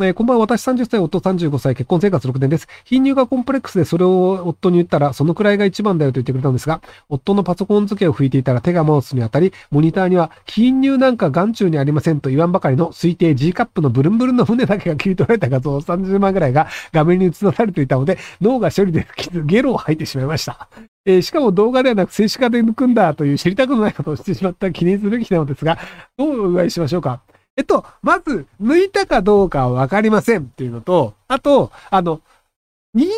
[0.00, 2.66] えーこんばんは、私30歳、夫35歳、結婚生活6年です。
[2.84, 20.68] 貧乳がコンプレックスでそれを夫に言ったら、そのくらいが一番だよと言ってくれたんですが、夫のパソコン付けを拭いていたら手がマウスに当たり、モニターには、貧乳なんか眼中にありませんと言わんばかりの推定 G カップのブルンブルンの船だけが切り取られた画像30万ぐらいが画面に映されていたので、脳が処理できずゲロを吐いてしまいました。
[21.04, 25.78] えーしかも動画ではなく静止画で抜くんだという知りたくもないことをしてしまった記念すべきなのですが、
[26.16, 27.20] どうお祝いしましょうか？
[27.56, 32.20] えっと、まず、抜いたかどうかはわかりませんっていうのと、あと、あの、
[32.94, 33.08] 人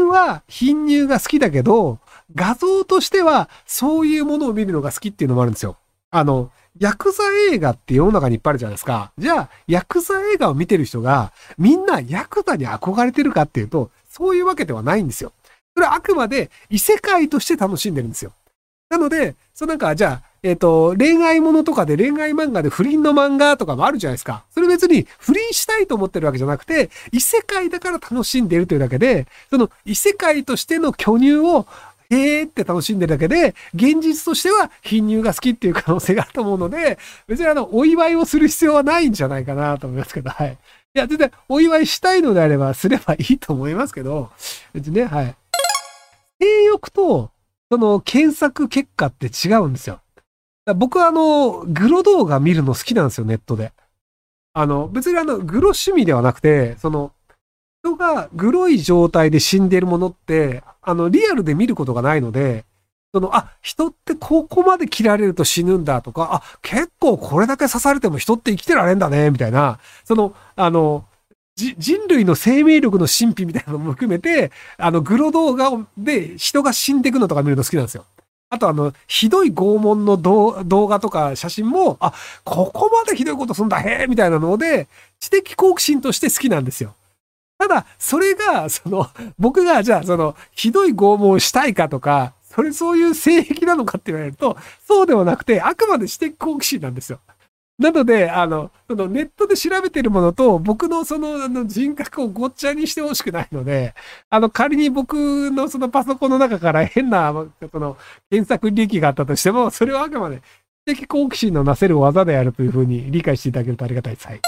[0.00, 1.98] 間は貧乳が好きだけど、
[2.34, 5.76] 画像としてはそういうものを見るのが好きっていうのもあるんですよ。
[6.10, 7.22] あの、ヤクザ
[7.52, 9.12] 映画って世の中にいっぱいあるじゃないですか。
[9.18, 15.32] じゃあ、ヤクザ映画を見てる人が、みんなヤクザに憧れてるかっていうと、そういうわけではないんですよ。
[15.76, 18.32] それはあくまで異世界として楽しんでるんですよ。
[18.94, 24.44] なので、そうなんか、じゃあ、えっ、と、恋愛ものとかで恋愛漫画で不倫の漫画とかもあるじゃないですか。
[24.52, 31.66] それ別に不倫したいと思ってるわけじゃなくて、異世界だから楽しんでいるというだけで、その異世界としての巨乳を、
[32.10, 40.58] へーって楽しんでるだけで、現実としては貧乳が好きっていう可能性があると思うので、別にあの、お祝いをする必要はないんじゃないかなと思いますけど、はい。
[40.94, 44.30] いや、全然お祝いしたいのであればすればいいと思いますけど、
[44.74, 45.34] 別にね、はい。
[46.40, 47.30] 性欲と、
[47.74, 50.00] その検索結果って違うんですよ。
[50.76, 53.72] 僕はあの、グロ動画見るの好きなんですよ、ネットで。
[54.52, 57.10] あの、別にあの、グロ趣味ではなくて、その、
[57.82, 62.64] 人がグロい状態で死んでるものって、あの、リアルで見ることがないので、
[63.12, 71.06] その、あ、人ってここまで切られると死ぬんだとか、あ、結構これだけ刺されても人って生きてられんだね、みたいな、その、あの、
[71.56, 78.04] 人類の生命力の神秘みたいなのも含めて、あの、グロ動画で人が死んでいくのとか見るの好きなんですよ。
[78.50, 82.12] あとあの、ひどい拷問の動画とか写真も、あ、
[82.44, 84.88] ここまでひどいことすんだ、へえみたいなので、
[85.20, 86.94] 知的好奇心として好きなんですよ。
[87.58, 89.08] ただ、それが、その、
[89.38, 94.56] 僕が、じゃあ、その、ひどい拷問をしたいかとか、それ、そういう性癖なのかって言われると、
[94.86, 97.20] そうではなくて、あくまで知的好奇心なんですよ。
[97.76, 103.94] なので、あの、そのネットで調べてるものと、僕のそのあの人格をごっちゃにしてほしくないので、
[104.30, 107.32] あの、仮に僕のそのパソコンの中から変な、
[107.72, 107.96] その、
[108.30, 110.40] 検索履歴があったとしても、それはあくまで
[110.86, 114.26] 知的好奇心のなせる技であるというふうに理解していただけるとありがたいです。
[114.28, 114.40] はい。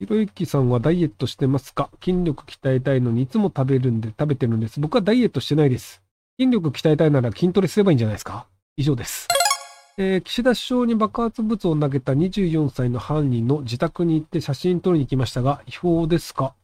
[0.00, 1.90] ひろゆきさんはダイエットしてますか？
[2.02, 4.80] 筋力鍛えたいのにいつも食べるんで食べてるんです。
[4.80, 6.02] 僕はダイエットしてないです。
[6.38, 8.46] 筋力鍛えたいなら筋トレすればいいんじゃないですか？
[8.78, 9.28] 以上です。
[10.02, 16.54] えー岸田首相に爆発物を投げた24歳の犯人の自宅に行って写真撮りに行きましたが、違法ですか？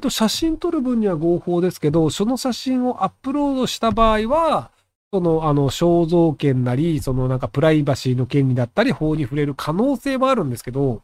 [0.00, 4.70] と、写真撮る分には合法ですけど、その写真をアップロードした場合は、
[5.12, 11.02] その、あの、肖像権なり、そのなんかプライバシーの権利だったり、法に触れる可能性はあるんですけど、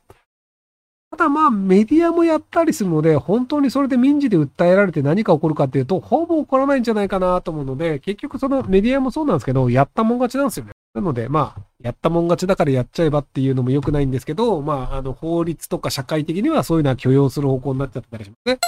[1.10, 10.72] ただまあメディアもやったりするので、本当にそれで民事で訴えられて何か起こるかっていうと、ほぼ起こらないんじゃないかなと思うので、結局そのメディアもそうなんですけど、やったもん勝ちなんですよね。
[10.94, 18.58] なのでまあ、やったもん勝ちだからやっちゃえばっていうのも良くないんですけど、まあ、あの、法律とか社会的にはそういうのは許容する方向になっちゃったりしますね。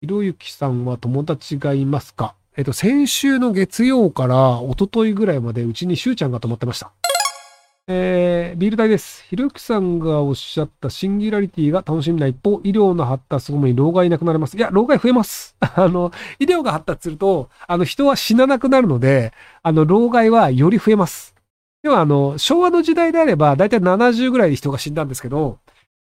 [0.00, 2.34] ひろゆきさんは友達がいますか？
[2.56, 6.92] えっと、先週の月曜から一昨日ぐらいまでうちにしゅうちゃんが泊まってました。
[7.92, 9.24] えー、ビール代です。
[9.24, 14.56] ひろゆきさんがおっしゃったシンギュラリティが楽しみな一方、医療の発達とともに老害なくなります。
[14.56, 15.56] いや、老害増えます。
[15.58, 19.32] あの、医療が発達すると、あの、人は死ななくなるので、
[19.64, 21.34] あの、老害はより増えます。
[21.82, 25.58] 要は、あの、昭和の時代であれば、だいたい70ぐらいで人が死んだんですけど、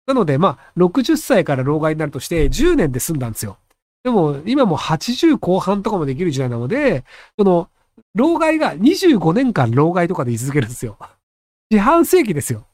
[0.06, 3.56] なので、まあ、60歳から老害になるとして、10年で済んだんですよ。
[4.04, 7.04] でも、今も80後半とかもできる時代なので、
[7.38, 7.70] その、
[8.14, 10.98] 老害が25年間老害とかで居続けるんですよ。
[11.70, 12.64] 四半世紀ですよ。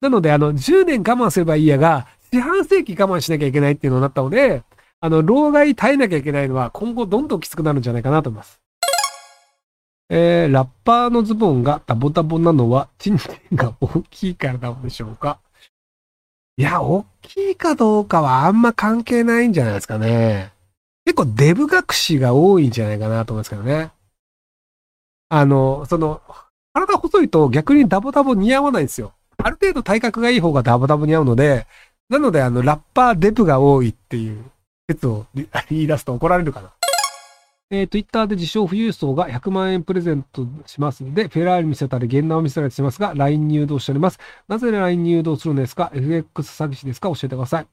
[0.00, 4.62] なので、あの、10年我慢すればいいやが、四半世紀我慢しなきゃいけないっていうのになったので、
[5.00, 8.60] あの、老害耐えなきゃいけないのは今後どんどんきつくなるんじゃないかなと思います。
[10.10, 15.40] えー、ラッパーのズボンがダボダボなのは、チンチンが大きいからなのでしょうか
[16.56, 20.52] いや、大きいかどうかはあんま関係ないんじゃないですかね。
[21.04, 23.90] 結構デブ隠しが多いんじゃないかなと思いますけどね。
[25.28, 26.22] あの、その、
[26.86, 29.12] 体細いと逆にダボダボ似合わないんですよ。
[29.38, 31.66] ある程度体格がいい方がダボダボ似合うので、
[32.08, 34.44] なのであの、ラッパーデブが多いっていう
[34.88, 36.70] 説を言い 出すと怒られるかな。
[37.70, 44.18] えー、ツイッターで自称富裕層が100万円プレゼントしますので、フェラーリ見せたり、現ナーを見せたりしますが、LINE に誘導しております。
[44.48, 47.08] なぜ LINE に誘導するんですか ?FX 詐欺師ですか？
[47.10, 47.66] 教えてください。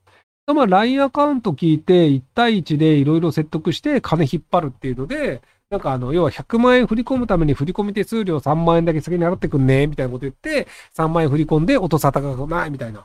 [0.54, 5.42] まあ、LINE アカウント聞いて、1対1でいろいろ説得して金引っ張るっていうので、
[5.72, 13.00] なんかあの、要は100万円振り込むために振り込み手数料3万円だけ先に払ってくんね、みたいなこと言って、3万円振り込んで落とさ高くない、みたいな。
[13.02, 13.04] っ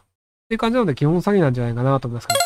[0.49, 2.41] ていう感じなので基本詐欺なんじゃないかなと思いますけど。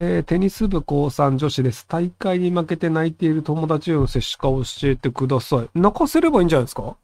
[0.00, 1.84] えー、テニス部高3女子です。
[1.86, 5.68] 大会に負けて泣いている友達への接種化を教えてください。
[5.74, 6.96] 泣かせればいいんじゃないですか？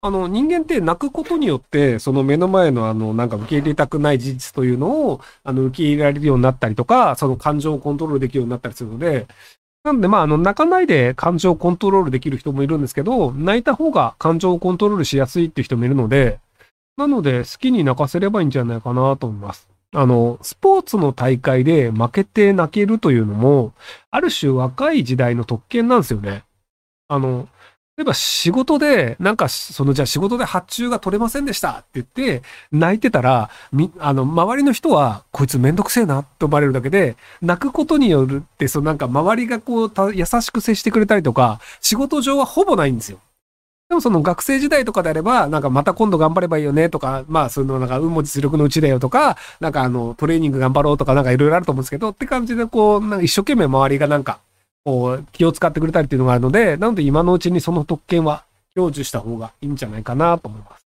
[0.00, 9.26] あの、人間って泣くことによって、その目の前のあの、なんか受け入れたくない事実というのを、あの、受け入れられるようになったりとか、その感情をコントロールできるようになったりするので、
[9.88, 16.40] なんで、まあ、あの、泣かないで感情をコントロールできる人もいるんですけど、泣いた方が感情をコントロールしやすいっていう人もいるので、
[16.98, 19.68] なので、好きに泣かせればいいんじゃないかなと思います。
[19.94, 23.72] あの、スポーツの大会で負けて泣けるというのも、
[24.10, 26.44] ある種若い時代の特権なんですよね。
[27.08, 27.48] あの、
[27.98, 43.18] 例えば仕事で、なんか、そのじゃあ仕事で発注が取れませんでしたって言って、泣いてたら、み、あの、周りの人は、こいつめんどくせえなって思われるだけで、泣くことによるって、そのなんか周りがこう、優しく接してくれたりとか、仕事上はほぼないんですよ。
[43.88, 54.38] でもその学生時代とかであれば、なんかまた今度頑張ればいいよねとか、まあそのなんか運も実力のうちだよとか、なんかあのトレーニング頑張ろうとかなんかいろいろあると思うんですけど、って感じでこう、一生懸命周りがなんか、
[54.88, 58.44] こう気を使ってくれたりっていうのがあるので、なので今のうちにその特権は
[58.74, 60.87] 享受した方がいいんじゃないかなと思います。